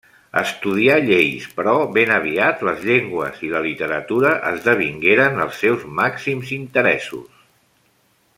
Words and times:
Estudià 0.39 0.93
lleis, 1.09 1.43
però 1.59 1.75
ben 1.97 2.13
aviat 2.15 2.63
les 2.69 2.81
llengües 2.91 3.43
i 3.49 3.51
la 3.53 3.61
literatura 3.67 4.33
esdevingueren 4.53 5.45
els 5.45 5.61
seus 5.67 5.87
màxims 6.01 6.57
interessos. 6.59 7.47